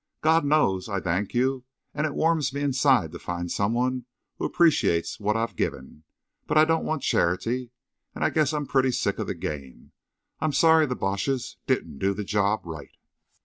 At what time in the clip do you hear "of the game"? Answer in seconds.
9.19-9.91